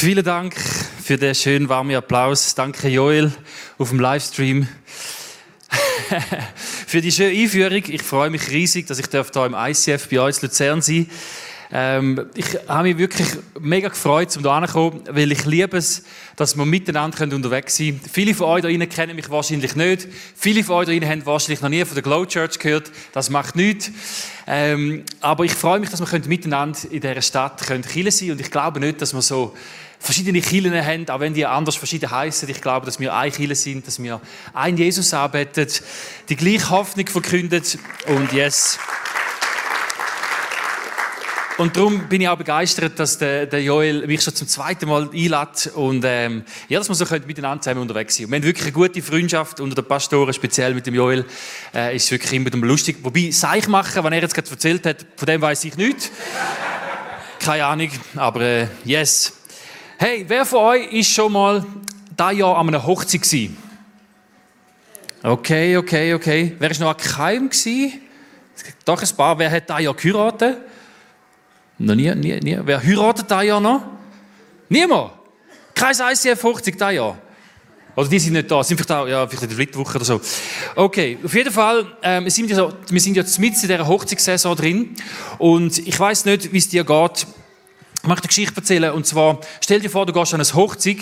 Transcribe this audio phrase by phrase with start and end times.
[0.00, 2.54] Vielen Dank für den schönen warmen Applaus.
[2.54, 3.30] Danke Joel
[3.76, 4.66] auf dem Livestream.
[6.86, 7.82] für die schöne Einführung.
[7.86, 11.16] Ich freue mich riesig, dass ich hier im ICF bei euch in Luzern sein darf.
[11.72, 13.28] Ähm, ich habe mich wirklich
[13.60, 16.02] mega gefreut, um hierher zu kommen, weil ich liebe es,
[16.34, 18.10] dass wir miteinander unterwegs sein können.
[18.10, 20.08] Viele von euch hier kennen mich wahrscheinlich nicht.
[20.34, 22.90] Viele von euch hier haben wahrscheinlich noch nie von der Glow Church gehört.
[23.12, 23.90] Das macht nichts.
[24.46, 28.50] Ähm, aber ich freue mich, dass wir miteinander in dieser Stadt können sein Und ich
[28.50, 29.54] glaube nicht, dass wir so
[30.00, 32.48] verschiedene Kirchen haben, auch wenn die anders verschieden heißen.
[32.48, 34.20] Ich glaube, dass wir eine Kirche sind, dass wir
[34.54, 35.66] ein Jesus arbeiten,
[36.28, 38.78] die gleiche Hoffnung verkündet und yes.
[41.58, 45.10] Und darum bin ich auch begeistert, dass der, der Joel mich schon zum zweiten Mal
[45.12, 48.24] einlädt und ähm, ja, dass wir so können miteinander zusammen unterwegs sind.
[48.24, 51.26] Und wir haben wirklich eine gute Freundschaft unter den Pastoren, speziell mit dem Joel.
[51.74, 52.96] Äh, ist wirklich immer lustig.
[53.02, 56.10] Wobei, Seich machen, was er jetzt gerade erzählt hat, von dem weiß ich nichts.
[57.40, 59.39] Keine Ahnung, aber äh, yes.
[60.02, 61.62] Hey, wer von euch ist schon mal
[62.16, 63.54] da Jahr an einer Hochzeit gewesen?
[65.22, 66.56] Okay, okay, okay.
[66.58, 68.00] Wer ist noch an Keim gewesen?
[68.86, 69.38] Doch ein paar.
[69.38, 70.56] Wer hat da Jahr geheiratet?
[71.76, 72.58] Noch nie, nie, nie.
[72.64, 73.82] Wer heiratet da ja noch?
[74.70, 75.12] Niemand.
[75.74, 77.18] Kein ICF 50 da ja.
[77.94, 80.06] Oder die sind nicht da, sind vielleicht auch, ja, vielleicht in der dritten Woche oder
[80.06, 80.18] so.
[80.76, 84.56] Okay, auf jeden Fall, ähm, wir, sind ja, wir sind jetzt mit in dieser Hochzeitssaison
[84.56, 84.94] drin.
[85.36, 87.26] Und ich weiß nicht, wie es dir geht.
[88.02, 88.92] Ich möchte eine Geschichte erzählen.
[88.92, 90.96] Und zwar, stell dir vor, du gehst an eine Hochzeit.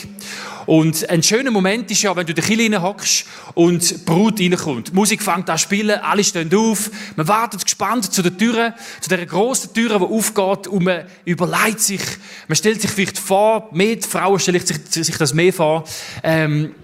[0.66, 4.40] Und ein schöner Moment ist ja, wenn du in die Kirche hockst und die Brut
[4.40, 4.88] reinkommt.
[4.88, 6.90] Die Musik fängt an zu spielen, alle stehen auf.
[7.14, 11.80] Man wartet gespannt zu der Tür, zu der grossen Tür, die aufgeht und man überlegt
[11.80, 12.02] sich,
[12.48, 15.84] man stellt sich vielleicht vor, mehr die Frauen stellen sich, sich das mehr vor,
[16.24, 16.74] ähm,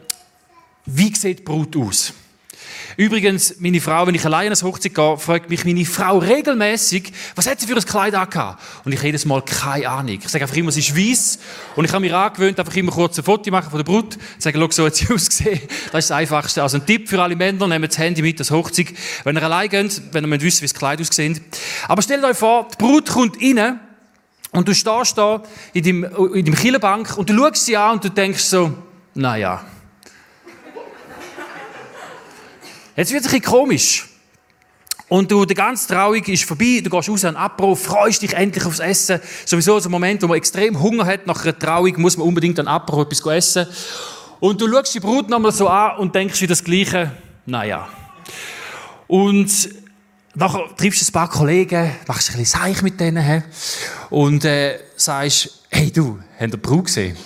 [0.87, 2.13] wie sieht die Brut aus?
[2.97, 7.47] Übrigens, meine Frau, wenn ich alleine ans Hochzeit gehe, fragt mich meine Frau regelmäßig, was
[7.47, 8.63] hat sie für ein Kleid angehabt?
[8.85, 10.19] Und ich jedes Mal keine Ahnung.
[10.23, 11.39] Ich sage einfach immer, sie ist weiss.
[11.77, 14.17] Und ich habe mir angewöhnt, einfach immer kurz ein Foto machen von der Brut.
[14.39, 15.61] Sagen, schau, so hat sie ausgesehen.
[15.93, 16.63] Das ist das Einfachste.
[16.63, 18.89] Also ein Tipp für alle Männer, nehmt das Handy mit, das Hochzeit.
[19.25, 21.43] Wenn ihr allein geht, wenn ihr wissen wie das Kleid aussieht.
[21.89, 23.81] Aber stellt euch vor, die Brut kommt rein
[24.53, 28.05] und du stehst da in deinem, in deinem Killenbank und du schaust sie an und
[28.05, 28.73] du denkst so,
[29.15, 29.65] naja.
[32.97, 34.09] Jetzt wird es ein bisschen komisch.
[35.09, 38.65] Und du, der ganze Trauung ist vorbei, du gehst raus an Abbruch, freust dich endlich
[38.65, 39.21] aufs Essen.
[39.45, 42.59] Sowieso so ein Moment, wo man extrem Hunger hat nach einer Trauung, muss man unbedingt
[42.59, 43.67] an Abbruch etwas essen.
[44.41, 47.13] Und du schaust die Brut nochmal so an und denkst wie das Gleiche,
[47.47, 47.89] naja.
[49.07, 49.51] Und
[50.35, 53.45] nachher triffst du ein paar Kollegen, machst ein bisschen Seich mit denen
[54.11, 57.17] und äh, sagst, hey du, habt ihr Brut gesehen?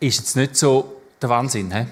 [0.00, 1.86] Ist jetzt nicht so der Wahnsinn, he?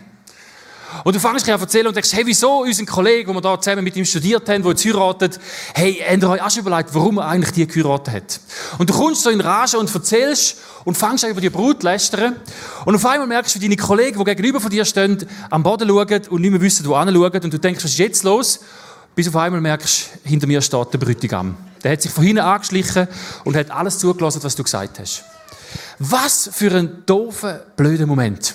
[1.03, 3.61] Und du fängst an zu erzählen und denkst, hey, wieso unser Kollege, wo wir da
[3.61, 5.41] zusammen mit ihm studiert haben, der jetzt heiratet,
[5.75, 8.41] hey, habt ihr euch auch schon überlegt, warum er eigentlich die geheiratet hat?
[8.79, 11.87] Und du kommst so in Rage und erzählst und fängst an über die Brut zu
[11.87, 12.37] lästern.
[12.85, 15.89] Und auf einmal merkst du, wie deine Kollegen, die gegenüber von dir stehen, am Boden
[15.89, 17.11] schauen und nicht mehr wissen, wo schauen.
[17.11, 18.61] Und du denkst, was ist jetzt los?
[19.15, 21.57] Bis auf einmal merkst, hinter mir steht der Brütigam.
[21.83, 23.09] Der hat sich von hinten angeschlichen
[23.45, 25.25] und hat alles zugelassen, was du gesagt hast.
[25.99, 28.55] Was für ein doofer, blöder Moment.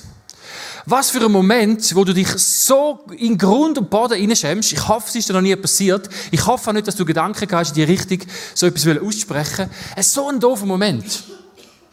[0.91, 4.73] Was für ein Moment, wo du dich so in Grund und Boden hineinschämst.
[4.73, 6.09] Ich hoffe, es ist dir noch nie passiert.
[6.31, 8.17] Ich hoffe auch nicht, dass du Gedanken hast, die Richtung
[8.55, 11.25] so etwas aussprechen Es ist so ein doofer Moment.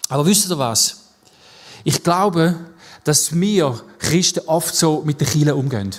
[0.08, 0.96] Aber wisst ihr was?
[1.84, 2.56] Ich glaube,
[3.04, 5.90] dass wir Christen oft so mit den Kirche umgehen.
[5.90, 5.96] Die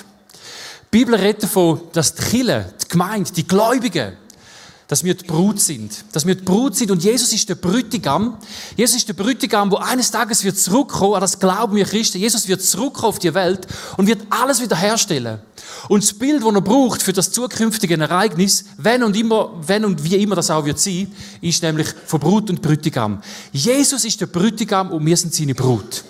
[0.90, 4.18] Bibel redet davon, dass die Kirche, die Gemeinde, die Gläubigen,
[4.88, 6.06] dass wir die Brut sind.
[6.14, 8.38] Dass wir die Brut sind und Jesus ist der Brütigam.
[8.76, 12.20] Jesus ist der Brütigam, wo eines Tages wird zurückkommen, an das glauben wir Christen.
[12.20, 13.68] Jesus wird zurückkommen auf die Welt
[13.98, 15.40] und wird alles wiederherstellen.
[15.90, 20.04] Und das Bild, das er braucht für das zukünftige Ereignis, wenn und immer, wenn und
[20.04, 21.12] wie immer das auch wird sein,
[21.42, 23.22] ist nämlich von Brut und Brütigam.
[23.52, 26.04] Jesus ist der Brütigam und wir sind seine Brut.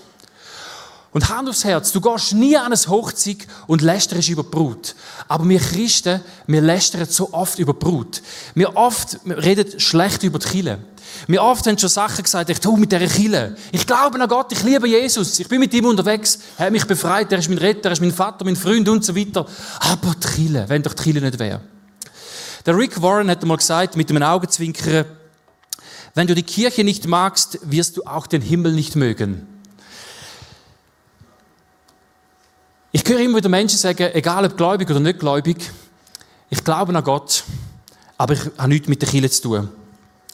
[1.12, 4.96] Und Hand aufs Herz, du gehst nie an ein Hochzeit und lästerst über Brut.
[5.28, 8.22] Aber wir Christen, wir lästern so oft über Brut.
[8.56, 10.80] Wir oft wir reden schlecht über die Kille.
[11.28, 13.56] Wir oft haben schon Sachen gesagt, ich tue mit dieser Kille.
[13.72, 16.86] Ich glaube an Gott, ich liebe Jesus, ich bin mit ihm unterwegs, er hat mich
[16.86, 19.48] befreit, er ist mein Retter, er ist mein Vater, mein Freund und so weiter.
[19.80, 21.62] Aber die Kille, wenn doch die Kille nicht wäre.
[22.66, 25.06] Der Rick Warren hat einmal gesagt, mit einem Augenzwinkern,
[26.14, 29.57] wenn du die Kirche nicht magst, wirst du auch den Himmel nicht mögen.
[32.98, 35.58] Ich höre immer wieder Menschen sagen, egal ob gläubig oder nicht gläubig,
[36.50, 37.44] ich glaube an Gott,
[38.18, 39.70] aber ich habe nichts mit der Kirche zu tun.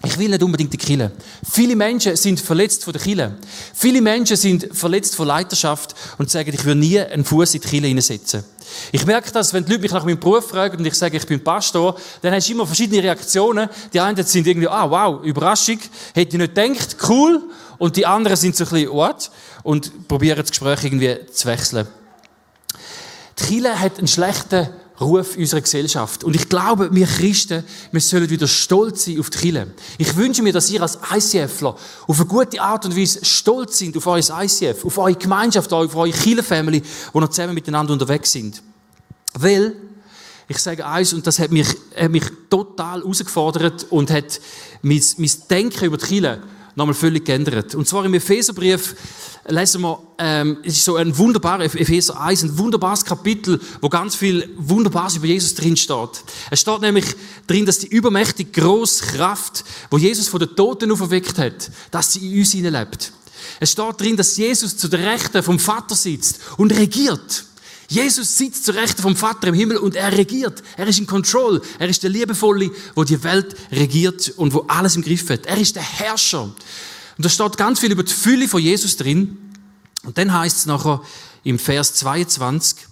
[0.05, 1.11] Ich will nicht unbedingt die Kille.
[1.51, 3.35] Viele Menschen sind verletzt von der Kille.
[3.73, 7.67] Viele Menschen sind verletzt von Leiterschaft und sagen, ich will nie einen Fuß in die
[7.67, 8.45] Kille hineinsetzen.
[8.93, 11.25] Ich merke das, wenn die Leute mich nach meinem Beruf fragen und ich sage, ich
[11.25, 13.67] bin Pastor, dann hast du immer verschiedene Reaktionen.
[13.91, 15.79] Die einen sind irgendwie, ah, wow, Überraschung,
[16.13, 17.41] hätte ich nicht gedacht, cool.
[17.77, 19.31] und die anderen sind so ein bisschen Ort
[19.63, 21.87] und probieren das Gespräch irgendwie zu wechseln.
[23.35, 24.69] Kirche hat einen schlechten
[25.01, 26.23] Ruf unserer Gesellschaft.
[26.23, 29.67] Und ich glaube, wir Christen, wir sollen wieder stolz sein auf die Kirche.
[29.97, 31.75] Ich wünsche mir, dass ihr als ICFler
[32.07, 35.95] auf eine gute Art und Weise stolz sind auf euer ICF, auf eure Gemeinschaft, auf
[35.95, 36.81] eure Kirche-Family,
[37.11, 38.61] wo noch zusammen miteinander unterwegs sind.
[39.33, 39.75] Weil,
[40.47, 44.39] ich sage eins, und das hat mich, hat mich total herausgefordert und hat
[44.83, 46.41] mein, mein Denken über die Kirche
[46.75, 47.75] nochmal völlig geändert.
[47.75, 48.95] Und zwar im Epheserbrief
[49.47, 54.15] lesen wir, ähm, es ist so ein wunderbarer, Epheser 1, ein wunderbares Kapitel, wo ganz
[54.15, 56.23] viel Wunderbares über Jesus drin steht.
[56.49, 57.05] Es steht nämlich
[57.47, 62.31] drin, dass die übermächtig große Kraft, wo Jesus von den Toten auferweckt hat, dass sie
[62.31, 63.13] in uns lebt.
[63.59, 67.45] Es steht drin, dass Jesus zu der Rechten vom Vater sitzt und regiert.
[67.87, 70.63] Jesus sitzt zur Rechten vom Vater im Himmel und er regiert.
[70.77, 71.61] Er ist in Control.
[71.79, 75.45] Er ist der Liebevolle, wo die Welt regiert und wo alles im Griff hat.
[75.45, 76.43] Er ist der Herrscher.
[76.43, 79.37] Und da steht ganz viel über die Fülle von Jesus drin.
[80.03, 81.01] Und dann heißt es nachher
[81.43, 82.87] im Vers 22,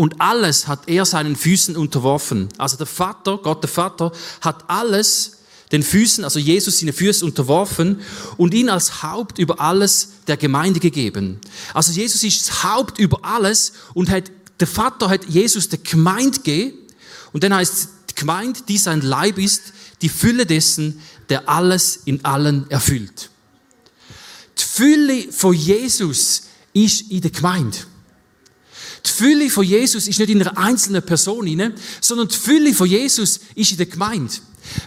[0.00, 2.48] und alles hat er seinen Füßen unterworfen.
[2.56, 5.39] Also der Vater, Gott der Vater, hat alles
[5.72, 8.00] den Füßen, also Jesus seine Füße unterworfen
[8.36, 11.40] und ihn als Haupt über alles der Gemeinde gegeben.
[11.74, 16.38] Also Jesus ist das Haupt über alles und hat, der Vater hat Jesus der Gemeinde
[16.38, 16.78] gegeben
[17.32, 19.72] und dann heißt die Gemeinde, die sein Leib ist,
[20.02, 23.30] die Fülle dessen, der alles in allen erfüllt.
[24.58, 26.42] Die Fülle von Jesus
[26.72, 27.78] ist in der Gemeinde.
[29.04, 31.46] Die Fülle von Jesus ist nicht in einer einzelnen Person,
[32.00, 34.34] sondern die Fülle von Jesus ist in der Gemeinde.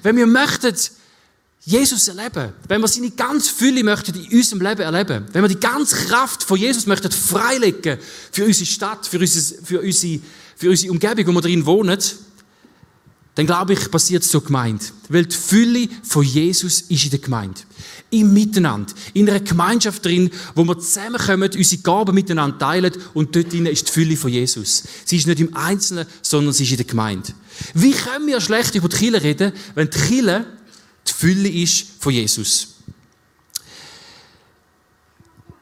[0.01, 0.75] Wenn wir möchten
[1.65, 5.60] Jesus erleben, wenn wir seine ganz Fülle möchten in unserem Leben erleben, wenn wir die
[5.60, 7.98] ganze Kraft von Jesus möchten freilegen
[8.31, 10.19] für unsere Stadt, für unsere, für unsere,
[10.57, 11.98] für unsere Umgebung, wo wir drin wohnen,
[13.36, 14.94] dann glaube ich, passiert es so gemeint.
[15.10, 17.62] Weil die Fülle von Jesus ist in der Gemeinde.
[18.13, 18.94] Im Miteinander.
[19.13, 23.88] In einer Gemeinschaft drin, wo wir zusammenkommen, unsere Gaben miteinander teilen und dort drin ist
[23.88, 24.83] die Fülle von Jesus.
[25.06, 27.33] Sie ist nicht im Einzelnen, sondern sie ist in der Gemeinde.
[27.74, 30.45] Wie können wir schlecht über die Kirche reden, wenn die Kirche
[31.07, 32.68] die Fülle ist von Jesus?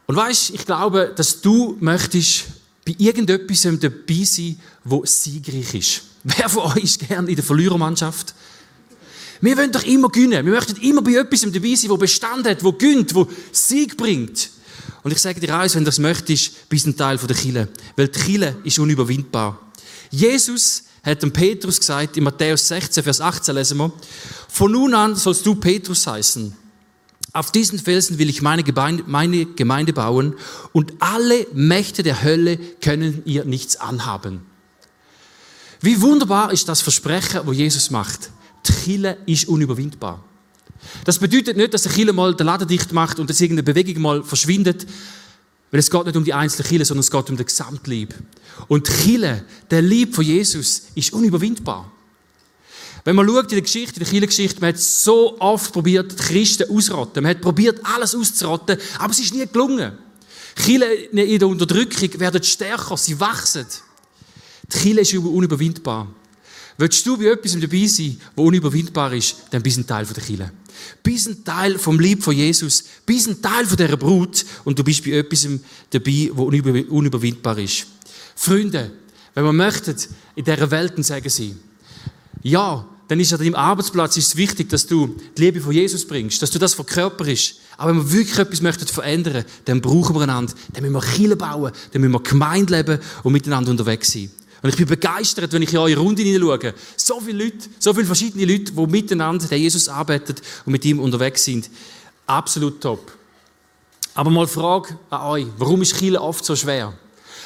[0.07, 2.43] Und weißt, ich glaube, dass du möchtest
[2.85, 6.01] bei irgendetwas dabei sein, wo siegreich ist.
[6.23, 8.35] Wer von euch ist gern in der Verlierermannschaft?
[9.41, 10.45] Wir wollen doch immer gewinnen.
[10.45, 14.51] Wir möchten immer bei etwas dabei sein, wo Bestand hat, wo gönnt, wo Sieg bringt.
[15.03, 17.67] Und ich sage dir eins, wenn du das möchtest, bist du ein Teil der Kille.
[17.95, 19.59] Weil die Kille ist unüberwindbar.
[20.11, 23.91] Jesus hat dem Petrus gesagt, in Matthäus 16, Vers 18 lesen wir,
[24.47, 26.55] von nun an sollst du Petrus heißen.
[27.33, 30.35] Auf diesen Felsen will ich meine Gemeinde, meine Gemeinde bauen
[30.73, 34.41] und alle Mächte der Hölle können ihr nichts anhaben.
[35.79, 38.29] Wie wunderbar ist das Versprechen, wo Jesus macht.
[38.65, 40.23] Die Kille ist unüberwindbar.
[41.03, 44.01] Das bedeutet nicht, dass der Kille mal den Laden dicht macht und dass irgendeine Bewegung
[44.01, 44.85] mal verschwindet,
[45.69, 48.13] weil es geht nicht um die einzelne Kille, sondern es geht um den Gesamtlieb.
[48.67, 51.91] Und die Kille, der Lieb von Jesus, ist unüberwindbar.
[53.03, 56.15] Wenn man schaut in der Geschichte, in der Kirchengeschichte, man hat so oft probiert, die
[56.15, 57.23] Christen auszurotten.
[57.23, 59.97] Man hat probiert, alles auszurotten, aber es ist nie gelungen.
[60.55, 63.65] Kirche in der Unterdrückung werden stärker, sie wachsen.
[64.71, 66.07] Die Kirche ist unüberwindbar.
[66.77, 70.23] Willst du bei etwas dabei sein, das unüberwindbar ist, dann bist du ein Teil der
[70.23, 70.51] Kirche.
[71.03, 74.83] Bist ein Teil vom Lieb von Jesus, bist ein Teil von dieser Brut und du
[74.83, 75.47] bist bei etwas
[75.89, 77.85] dabei, das unüberwindbar ist.
[78.35, 78.91] Freunde,
[79.33, 79.95] wenn wir möchten,
[80.35, 81.59] in dieser Welt ein Segen sein,
[82.43, 86.07] ja, dann ist an deinem Arbeitsplatz ist es wichtig, dass du die Liebe von Jesus
[86.07, 87.55] bringst, dass du das verkörperst.
[87.75, 91.35] Aber wenn wir wirklich etwas möchten verändern, dann brauchen wir einander, dann müssen wir Kirche
[91.35, 94.31] bauen, dann müssen wir Gemeinde leben und miteinander unterwegs sein.
[94.61, 96.73] Und ich bin begeistert, wenn ich in eure Runde hineinschaue.
[96.95, 100.99] So viele Leute, so viele verschiedene Leute, die miteinander der Jesus arbeitet und mit ihm
[100.99, 101.69] unterwegs sind.
[102.27, 103.11] Absolut top.
[104.13, 105.47] Aber mal Frage an euch.
[105.57, 106.93] Warum ist Chile oft so schwer?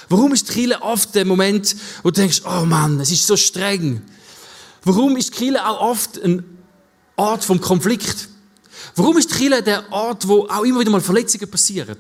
[0.10, 4.02] Warum ist Chile oft der Moment, wo du denkst, oh Mann, es ist so streng?
[4.84, 6.44] Warum ist Chile auch oft ein
[7.16, 8.30] Ort vom Konflikt?
[8.96, 11.98] Warum ist Chile der Ort, wo auch immer wieder mal Verletzungen passieren?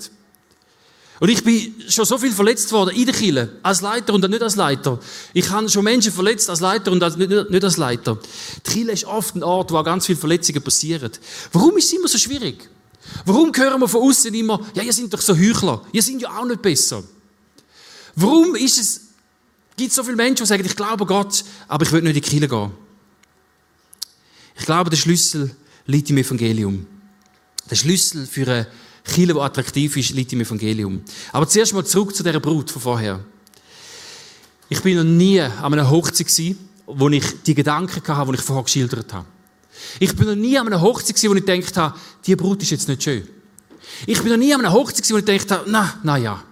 [1.19, 4.41] Und ich bin schon so viel verletzt worden in der Kirche, als Leiter und nicht
[4.41, 4.99] als Leiter.
[5.33, 7.01] Ich habe schon Menschen verletzt als Leiter und
[7.49, 8.19] nicht als Leiter.
[8.65, 11.11] Die Kirche ist oft ein Ort, wo ganz viele Verletzungen passieren.
[11.53, 12.69] Warum ist es immer so schwierig?
[13.23, 16.37] Warum hören wir von außen immer, ja, ihr seid doch so Heuchler, ihr seid ja
[16.37, 17.03] auch nicht besser?
[18.15, 19.01] Warum ist es,
[19.77, 22.21] gibt es so viele Menschen, die sagen, ich glaube Gott, aber ich will nicht in
[22.21, 22.71] die Kirche gehen?
[24.57, 25.55] Ich glaube, der Schlüssel
[25.85, 26.87] liegt im Evangelium.
[27.69, 28.67] Der Schlüssel für eine
[29.05, 31.01] Kirche, die attraktiv ist, liegt im Evangelium.
[31.31, 33.19] Aber zuerst mal zurück zu dieser Brut von vorher.
[34.67, 36.57] Ich bin noch nie an einer Hochzeit gewesen,
[36.87, 39.27] wo ich die Gedanken hatte, die ich vorher geschildert habe.
[39.99, 42.71] Ich bin noch nie an einer Hochzeit gewesen, wo ich gedacht habe, die Brut ist
[42.71, 43.27] jetzt nicht schön.
[44.07, 46.43] Ich bin noch nie an einer Hochzeit und ich dachte, na, na ja.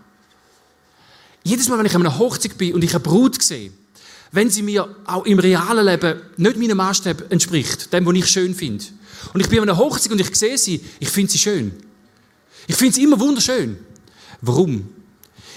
[1.43, 3.71] Jedes Mal, wenn ich an einer Hochzeit bin und ich eine Brut sehe,
[4.31, 8.55] wenn sie mir auch im realen Leben nicht meinem Maßstab entspricht, dem, was ich schön
[8.55, 8.85] finde.
[9.33, 11.71] Und ich bin an einer Hochzeit und ich sehe sie, ich finde sie schön.
[12.67, 13.77] Ich finde sie immer wunderschön.
[14.41, 14.89] Warum?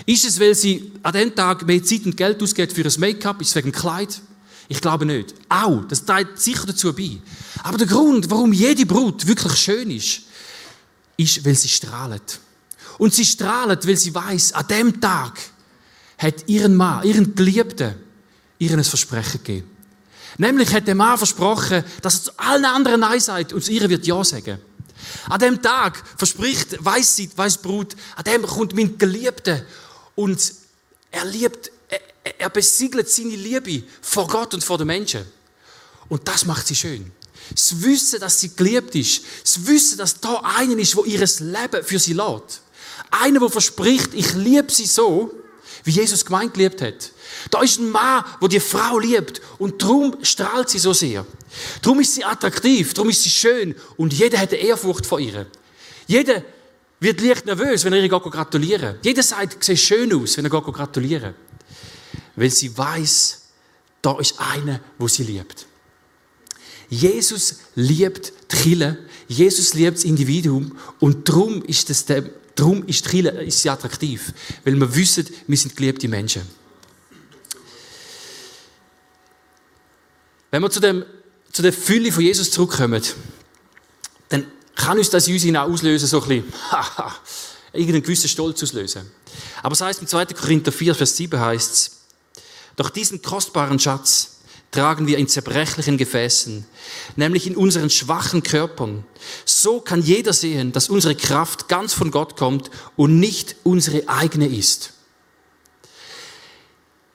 [0.05, 3.41] Ist es, weil sie an dem Tag mehr Zeit und Geld ausgeht für ein Make-up?
[3.41, 4.21] Ist es wegen dem Kleid?
[4.69, 5.35] Ich glaube nicht.
[5.49, 7.19] Auch, das trägt sicher dazu bei.
[7.63, 10.23] Aber der Grund, warum jede Brut wirklich schön ist,
[11.17, 12.41] ist, weil sie strahlt.
[12.99, 15.39] Und sie strahlt, weil sie weiß, an dem Tag
[16.19, 17.95] hat ihren Mann, ihren Geliebten,
[18.59, 19.71] ihren ein Versprechen gegeben.
[20.39, 23.89] Nämlich hat der Mann versprochen, dass er zu allen anderen Nein sagt und zu ihr
[23.89, 24.59] wird Ja sagen.
[25.29, 29.65] An dem Tag verspricht, weiß sie, weiß Brut, an dem kommt mein Geliebter
[30.15, 30.53] und
[31.11, 35.25] er liebt, er, er besiegelt seine Liebe vor Gott und vor den Menschen.
[36.09, 37.13] Und das macht sie schön.
[37.51, 39.23] Das Wissen, dass sie geliebt ist.
[39.43, 42.61] Das Wissen, dass da einer ist, wo ihres Leben für sie lädt.
[43.11, 45.33] Einer, der verspricht, ich liebe sie so,
[45.85, 47.13] wie Jesus gemeint geliebt hat.
[47.51, 51.27] Da ist ein Mann, wo die Frau liebt und darum strahlt sie so sehr.
[51.83, 55.47] Darum ist sie attraktiv, darum ist sie schön und jeder hat eine Ehrfurcht vor ihr.
[56.07, 56.43] Jeder
[57.01, 61.35] wird leicht nervös, wenn er ihr gratulieren Jeder sagt, sieht schön aus, wenn er gratulieren
[62.37, 63.43] Weil sie weiß,
[64.03, 65.67] da ist einer, wo sie liebt.
[66.89, 72.23] Jesus liebt die Kirche, Jesus liebt das Individuum und darum ist, das der,
[72.55, 74.33] darum ist Kirche ist sie attraktiv,
[74.65, 76.43] weil wir wissen, wir sind geliebte Menschen.
[80.51, 81.05] Wenn wir zu, dem,
[81.53, 83.03] zu der Fülle von Jesus zurückkommen,
[84.29, 87.15] dann kann uns das in uns auch auslösen, so ein bisschen, haha,
[87.73, 89.11] irgendeinen gewissen Stolz auslösen.
[89.63, 90.27] Aber es heißt im 2.
[90.27, 91.91] Korinther 4, Vers 7 heißt es,
[92.77, 94.37] doch diesen kostbaren Schatz,
[94.71, 96.67] tragen wir in zerbrechlichen Gefäßen,
[97.17, 99.05] nämlich in unseren schwachen Körpern.
[99.45, 104.47] So kann jeder sehen, dass unsere Kraft ganz von Gott kommt und nicht unsere eigene
[104.47, 104.93] ist.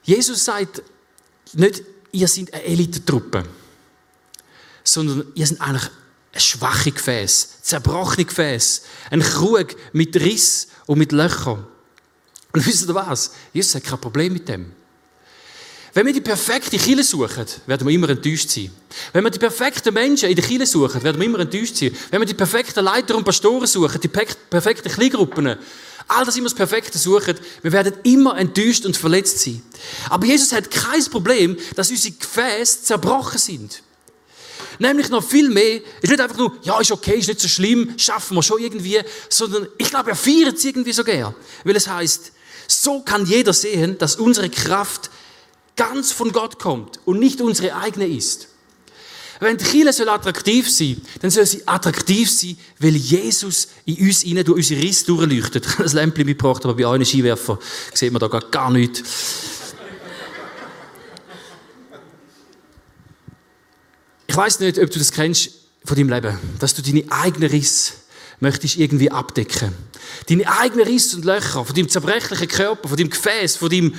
[0.02, 0.82] Jesus sagt
[1.52, 3.44] nicht, ihr seid eine Elitetruppe,
[4.84, 5.90] sondern ihr seid eigentlich
[6.34, 11.66] ein schwache Gefäß, zerbrochene Gefäß, ein Krug mit Riss und mit Löchern.
[12.52, 13.32] Und wisst ihr was?
[13.52, 14.72] Jesus hat kein Problem mit dem.
[15.94, 18.70] Wenn wir die perfekte Kille suchen, werden wir immer enttäuscht sein.
[19.12, 21.94] Wenn wir die perfekten Menschen in der Kille suchen, werden wir immer enttäuscht sein.
[22.10, 25.56] Wenn wir die perfekten Leiter und Pastoren suchen, die perfekten Kleingruppen,
[26.08, 29.62] all das immer das Perfekte suchen, wir werden immer enttäuscht und verletzt sein.
[30.10, 33.82] Aber Jesus hat kein Problem, dass unsere Gefäße zerbrochen sind.
[34.78, 37.94] Nämlich noch viel mehr, ist nicht einfach nur, ja, ist okay, ist nicht so schlimm,
[37.98, 41.34] schaffen wir schon irgendwie, sondern ich glaube, er feiert es irgendwie so gern.
[41.64, 42.32] Weil es heißt,
[42.66, 45.10] so kann jeder sehen, dass unsere Kraft
[45.76, 48.48] ganz von Gott kommt und nicht unsere eigene ist.
[49.42, 54.24] Wenn die Kirche soll attraktiv sein, dann soll sie attraktiv sein, weil Jesus in uns
[54.24, 55.66] rein durch unsere Risse durchleuchtet.
[55.66, 57.58] Ich habe ein Lämpchen mitgebracht, aber bei einem Skiwerfer
[57.92, 59.02] sieht man da gar, nichts.
[64.28, 65.50] Ich weiß nicht, ob du das kennst
[65.84, 67.94] von deinem Leben, dass du deine eigenen Risse
[68.38, 69.74] möchtest irgendwie abdecken.
[70.28, 73.92] Deine eigenen Risse und Löcher von deinem zerbrechlichen Körper, von deinem Gefäß, von deinem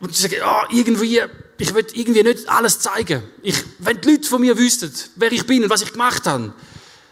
[0.00, 1.20] und ich sage, oh, irgendwie,
[1.58, 3.22] ich will irgendwie nicht alles zeigen.
[3.42, 6.52] Ich, wenn die Leute von mir wüssten, wer ich bin und was ich gemacht habe,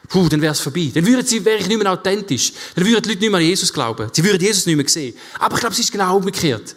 [0.08, 0.90] puh, dann wäre es vorbei.
[0.94, 2.52] Dann würden sie, wäre ich nicht mehr authentisch.
[2.74, 4.08] Dann würden die Leute nicht mehr an Jesus glauben.
[4.12, 5.16] Sie würden Jesus nicht mehr sehen.
[5.38, 6.74] Aber ich glaube, es ist genau umgekehrt.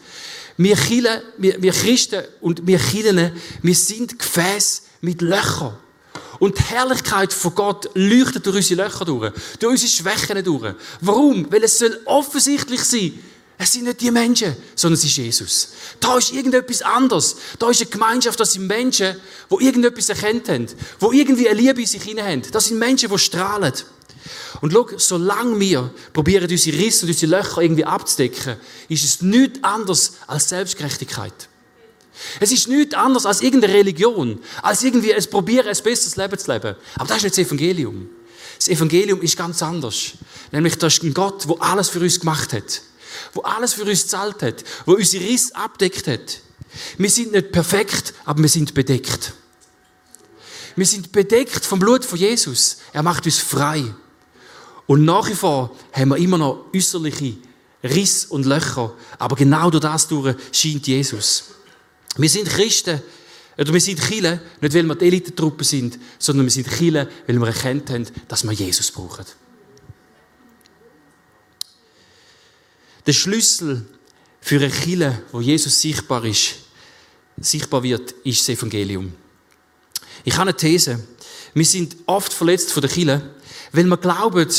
[0.58, 3.32] Wir Chile, wir, wir Christen und wir Chilen,
[3.62, 5.78] wir sind Gefäß mit Löchern.
[6.40, 10.74] Und die Herrlichkeit von Gott leuchtet durch unsere Löcher durch, durch unsere Schwächen durch.
[11.02, 11.52] Warum?
[11.52, 13.14] Weil es soll offensichtlich sein,
[13.60, 15.70] es sind nicht die Menschen, sondern es ist Jesus.
[16.00, 17.38] Da ist irgendetwas anderes.
[17.58, 19.16] Da ist eine Gemeinschaft, das sind Menschen,
[19.50, 22.52] die irgendetwas erkennt haben, die irgendwie eine Liebe in sich hinein haben.
[22.52, 23.74] Das sind Menschen, die strahlen.
[24.62, 28.58] Und schau, solange wir probieren, unsere Risse und unsere Löcher irgendwie abzudecken,
[28.90, 31.50] ist es nichts anderes als Selbstgerechtigkeit.
[32.40, 36.52] Es ist nichts anderes als irgendeine Religion, als irgendwie es probieren, ein besseres Leben zu
[36.52, 36.76] leben.
[36.96, 38.10] Aber das ist nicht das Evangelium.
[38.58, 40.14] Das Evangelium ist ganz anders.
[40.52, 42.82] Nämlich, das ist ein Gott, der alles für uns gemacht hat
[43.34, 46.42] wo alles für uns zahlt hat, wo unsere Riss abdeckt hat.
[46.98, 49.34] Wir sind nicht perfekt, aber wir sind bedeckt.
[50.76, 52.78] Wir sind bedeckt vom Blut von Jesus.
[52.94, 53.84] Er macht uns frei.
[54.86, 57.38] Und nach wie vor haben wir immer noch äußerliche
[57.84, 58.94] Riss und Löcher.
[59.18, 61.46] Aber genau durch das durch scheint Jesus.
[62.16, 63.02] Wir sind Christen,
[63.58, 67.40] oder wir sind Chile, nicht weil wir die Elitentruppe sind, sondern wir sind Chile, weil
[67.40, 69.26] wir erkannt haben, dass wir Jesus brauchen.
[73.08, 73.86] Der Schlüssel
[74.42, 76.56] für eine Kille, wo Jesus sichtbar ist,
[77.38, 79.14] sichtbar wird, ist das Evangelium.
[80.26, 81.00] Ich habe eine These.
[81.54, 83.34] Wir sind oft verletzt von der Kille,
[83.72, 84.50] weil wir glauben,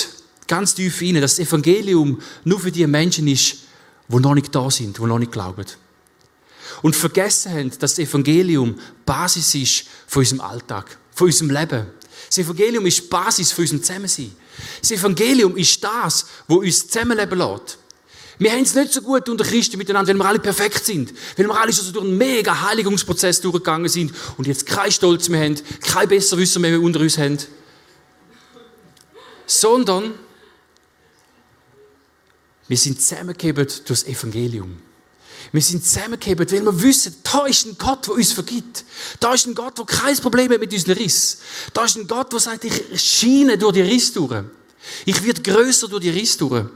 [0.47, 3.59] ganz tief rein, dass das Evangelium nur für die Menschen ist,
[4.09, 5.67] die noch nicht da sind, die noch nicht glauben.
[6.81, 11.87] Und vergessen haben, dass das Evangelium Basis ist von unserem Alltag, von unserem Leben.
[12.29, 14.33] Das Evangelium ist Basis für unser Zusammensein.
[14.81, 17.79] Das Evangelium ist das, wo uns zusammenleben lässt.
[18.39, 21.13] Wir haben es nicht so gut unter Christen miteinander, wenn wir alle perfekt sind.
[21.37, 25.45] Wenn wir alle so durch einen mega Heiligungsprozess durchgegangen sind und jetzt keinen Stolz mehr
[25.45, 27.39] haben, kein Besserwisser mehr unter uns haben.
[29.47, 30.15] Sondern
[32.69, 34.77] wir sind zusammengegeben durch das Evangelium.
[35.51, 38.85] Wir sind zusammengegeben, weil wir wissen, da ist ein Gott, der uns vergibt.
[39.19, 41.39] Da ist ein Gott, der kein Problem hat mit unseren Riss.
[41.73, 44.45] Da ist ein Gott, der sagt, ich schiene durch die Riss durch.
[45.07, 46.67] Ich werde größer durch die Riss durch.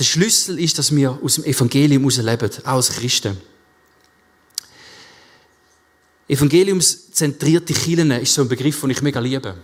[0.00, 3.36] Der Schlüssel ist, dass wir aus dem Evangelium leben, auch als Christen.
[6.26, 9.54] Evangeliumszentrierte Kirchen ist so ein Begriff, den ich mega liebe.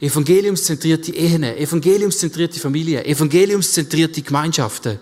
[0.00, 4.98] Evangeliumszentrierte Ehen, evangeliumszentrierte Familien, evangeliumszentrierte Gemeinschaften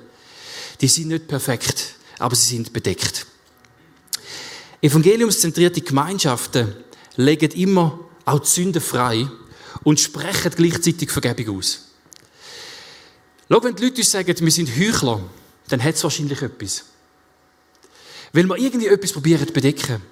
[0.81, 3.27] die sind nicht perfekt, aber sie sind bedeckt.
[4.81, 6.75] Evangeliumszentrierte Gemeinschaften
[7.17, 9.29] legen immer auch die Sünden frei
[9.83, 11.94] und sprechen gleichzeitig Vergebung aus.
[13.49, 15.21] Schau, wenn die Leute uns sagen, wir sind Heuchler,
[15.69, 16.85] dann hat es wahrscheinlich etwas.
[18.33, 20.03] Weil wir irgendwie etwas probieren zu bedecken.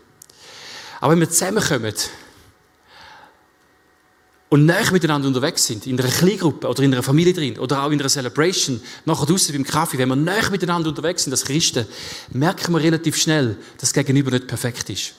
[1.01, 1.95] Aber wenn wir zusammenkommen
[4.51, 7.91] und näher miteinander unterwegs sind, in einer Kleingruppe oder in einer Familie drin oder auch
[7.91, 11.87] in einer Celebration, nachher draußen beim Kaffee, wenn wir näher miteinander unterwegs sind als Christen,
[12.31, 15.15] merken wir relativ schnell, dass das Gegenüber nicht perfekt ist.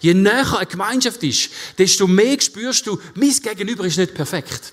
[0.00, 4.72] Je näher eine Gemeinschaft ist, desto mehr spürst du, mein Gegenüber ist nicht perfekt.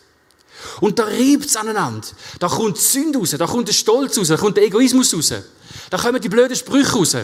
[0.81, 2.07] Und da reibt es aneinander.
[2.39, 5.33] Da kommt Sünde raus, da kommt der Stolz raus, da kommt der Egoismus raus.
[5.89, 7.15] Da kommen die blöden Sprüche raus.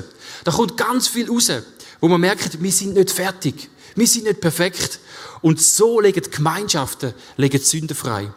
[0.44, 1.52] Da kommt ganz viel raus,
[2.00, 3.70] wo man merkt, wir sind nicht fertig.
[3.96, 5.00] Wir sind nicht perfekt.
[5.42, 8.32] Und so legen die Gemeinschaften legen die Sünden frei.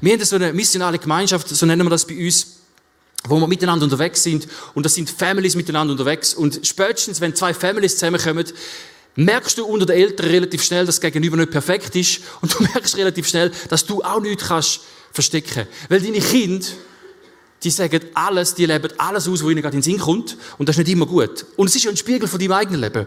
[0.00, 2.46] Wir haben so eine missionale Gemeinschaft, so nennen wir das bei uns,
[3.24, 4.48] wo wir miteinander unterwegs sind.
[4.74, 6.34] Und das sind Families miteinander unterwegs.
[6.34, 8.46] Und spätestens, wenn zwei Families zusammenkommen,
[9.16, 12.20] merkst du unter den Eltern relativ schnell, dass das Gegenüber nicht perfekt ist.
[12.40, 14.80] Und du merkst relativ schnell, dass du auch nichts kannst
[15.12, 15.66] verstecken.
[15.88, 16.66] Weil deine Kinder,
[17.62, 20.36] die sagen alles, die leben alles aus, was ihnen gerade in den Sinn kommt.
[20.58, 21.44] Und das ist nicht immer gut.
[21.56, 23.06] Und es ist ja ein Spiegel von deinem eigenen Leben.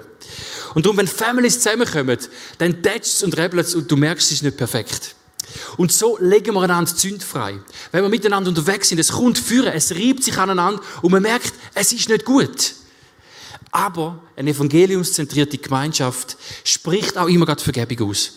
[0.75, 2.17] Und darum, wenn Families zusammenkommen,
[2.57, 5.15] dann tätscht und rebelt und du merkst, es ist nicht perfekt.
[5.77, 7.59] Und so legen wir einander Zünd frei.
[7.91, 11.53] Wenn wir miteinander unterwegs sind, es kommt führen, es reibt sich aneinander und man merkt,
[11.73, 12.73] es ist nicht gut.
[13.73, 18.33] Aber eine evangeliumszentrierte Gemeinschaft spricht auch immer gerade Vergebung aus.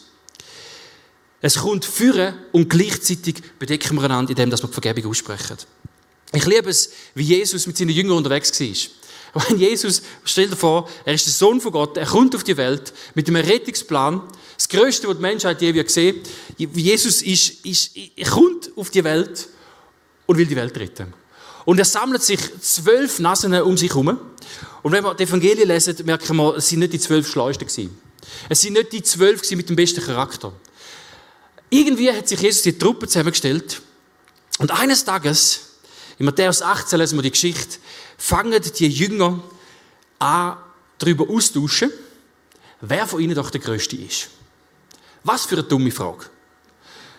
[1.43, 5.59] Es kommt führen und gleichzeitig bedecken wir einander, indem wir Vergebung aussprechen.
[6.33, 9.49] Ich liebe es, wie Jesus mit seinen Jüngern unterwegs war.
[9.49, 12.57] Wenn Jesus, stell dir vor, er ist der Sohn von Gott, er kommt auf die
[12.57, 14.23] Welt mit einem Rettungsplan.
[14.57, 16.23] Das Größte, was die Menschheit je gesehen
[16.57, 17.91] Jesus ist, ist,
[18.31, 19.49] kommt auf die Welt
[20.25, 21.13] und will die Welt retten.
[21.67, 24.19] Und er sammelt sich zwölf Nasen um sich herum.
[24.83, 28.01] Und wenn wir die Evangelien lesen, merken wir, es sind nicht die zwölf Schleusten gewesen.
[28.49, 30.53] Es sind nicht die zwölf mit dem besten Charakter.
[31.69, 33.83] Irgendwie hat sich Jesus die Truppe zusammengestellt.
[34.59, 35.61] Und eines Tages,
[36.19, 37.79] in Matthäus 18 lesen wir die Geschichte,
[38.17, 39.43] fangen die Jünger
[40.21, 40.57] an,
[40.99, 41.91] darüber austauschen,
[42.81, 44.29] wer von ihnen doch der Größte ist.
[45.25, 46.27] Was für eine dumme Frage.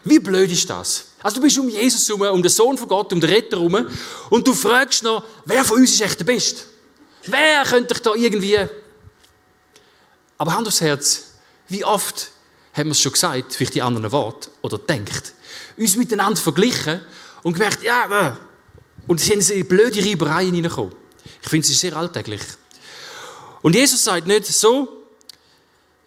[0.06, 1.07] Wie blöd ist das?
[1.22, 3.88] Also du bist um Jesus herum, um den Sohn von Gott, um den Retter herum
[4.30, 6.64] und du fragst noch, wer von uns ist echt der Beste?
[7.26, 8.58] Wer könnte dich da irgendwie...
[10.38, 11.32] Aber Hand aufs Herz,
[11.68, 12.32] wie oft
[12.74, 15.34] haben wir es schon gesagt, vielleicht die anderen Worte, oder denkt,
[15.76, 17.02] uns miteinander verglichen
[17.42, 18.34] und gemerkt, ja, äh,
[19.08, 20.94] und sie sind in blöde Reibereien hineingekommen.
[21.42, 22.42] Ich finde, es ist sehr alltäglich.
[23.62, 25.06] Und Jesus sagt nicht so,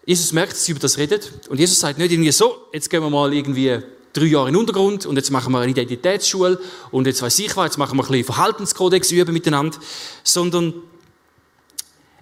[0.05, 1.31] Jesus merkt, dass sie über das redet.
[1.49, 3.79] Und Jesus sagt nicht irgendwie so, jetzt gehen wir mal irgendwie
[4.13, 6.59] drei Jahre den Untergrund und jetzt machen wir eine Identitätsschule
[6.91, 9.77] und jetzt weiß ich was, jetzt machen wir ein bisschen Verhaltenskodex üben miteinander.
[10.23, 10.73] Sondern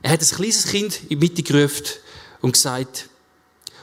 [0.02, 1.86] er hat ein kleines Kind in die Mitte gerufen
[2.42, 3.10] und gesagt,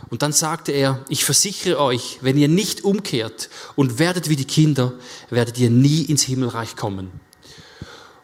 [0.09, 4.45] und dann sagte er, ich versichere euch, wenn ihr nicht umkehrt und werdet wie die
[4.45, 4.93] Kinder,
[5.31, 7.11] werdet ihr nie ins Himmelreich kommen.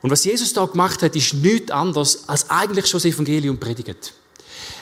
[0.00, 4.14] Und was Jesus da gemacht hat, ist nichts anderes, als eigentlich schon das Evangelium predigt.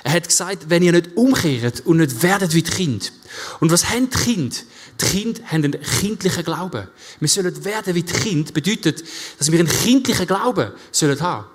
[0.03, 3.13] Er hat gesagt, wenn ihr nicht umkehrt und nicht werdet wie die Kind.
[3.61, 4.57] Und was haben die Kinder?
[5.01, 6.89] Die Kinder haben einen kindlichen Glauben.
[7.21, 9.05] Wir sollen werden wie die Kind, bedeutet,
[9.39, 11.47] dass wir einen kindlichen Glauben sollen haben.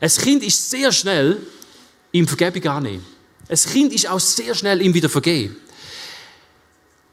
[0.00, 1.38] Ein Kind ist sehr schnell
[2.12, 3.06] im Vergebung annehmen.
[3.48, 5.56] Ein Kind ist auch sehr schnell ihm wieder vergeben.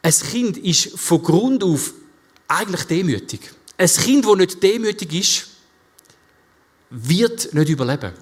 [0.01, 1.93] Ein Kind ist von Grund auf
[2.47, 3.41] eigentlich demütig.
[3.77, 5.47] Ein Kind, das nicht demütig ist,
[6.89, 8.13] wird nicht überleben.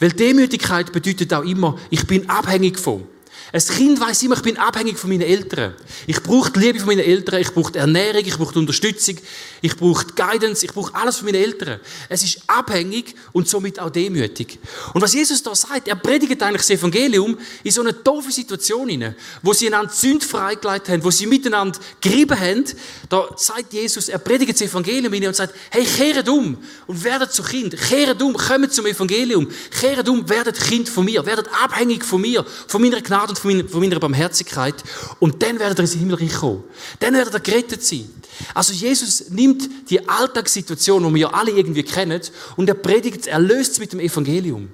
[0.00, 3.06] Weil Demütigkeit bedeutet auch immer, ich bin abhängig von.
[3.54, 5.74] Ein Kind weiß immer, ich bin abhängig von meinen Eltern.
[6.08, 9.16] Ich brauche die Liebe von meinen Eltern, ich brauche Ernährung, ich brauche Unterstützung,
[9.62, 11.78] ich brauche Guidance, ich brauche alles von meinen Eltern.
[12.08, 14.58] Es ist abhängig und somit auch demütig.
[14.92, 18.88] Und was Jesus da sagt, er predigt eigentlich das Evangelium in so eine doofe Situation
[18.88, 22.64] hinein, wo sie einander Sünd freigelegt haben, wo sie miteinander gerieben haben.
[23.08, 27.32] Da sagt Jesus, er predigt das Evangelium hinein und sagt, hey, kehret um und werdet
[27.32, 27.76] zu Kind.
[27.76, 29.48] Kehret um, kommt zum Evangelium.
[29.80, 33.80] Kehret um, werdet Kind von mir, werdet abhängig von mir, von meiner Gnade und von
[33.80, 34.74] meiner, Barmherzigkeit.
[35.20, 36.64] Und dann werdet ihr ins Himmelreich kommen.
[37.00, 38.08] Dann werdet ihr gerettet sein.
[38.54, 42.20] Also Jesus nimmt die Alltagssituation, die wir ja alle irgendwie kennen,
[42.56, 44.70] und er predigt, er löst es mit dem Evangelium.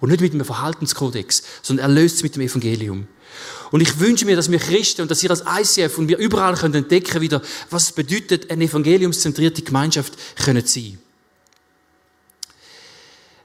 [0.00, 3.06] Und nicht mit einem Verhaltenskodex, sondern er löst es mit dem Evangelium.
[3.70, 6.54] Und ich wünsche mir, dass wir Christen und dass ihr als ICF und wir überall
[6.54, 10.98] können entdecken wieder, was es bedeutet, eine evangeliumszentrierte Gemeinschaft können sein.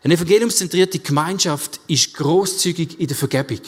[0.03, 3.59] Eine evangeliumszentrierte Gemeinschaft ist großzügig in der Vergebung.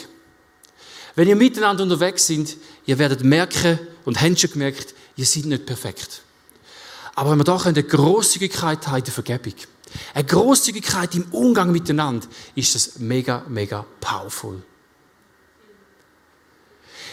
[1.16, 5.66] Wenn ihr miteinander unterwegs sind, ihr werdet merken und habt schon gemerkt, ihr seid nicht
[5.66, 6.22] perfekt.
[7.16, 9.54] Aber wenn wir da eine Großzügigkeit haben in der Vergebung,
[10.16, 14.64] eine Großzügigkeit im Umgang miteinander, ist das mega, mega powerful.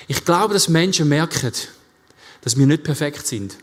[0.09, 1.53] Ich glaube, dass Menschen merken,
[2.41, 3.57] dass wir nicht perfekt sind.